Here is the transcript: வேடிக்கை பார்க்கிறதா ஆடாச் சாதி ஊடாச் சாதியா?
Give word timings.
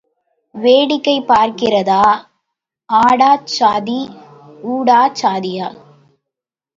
வேடிக்கை 0.55 1.13
பார்க்கிறதா 1.21 2.05
ஆடாச் 2.89 3.51
சாதி 3.57 3.99
ஊடாச் 4.69 5.19
சாதியா? 5.21 5.67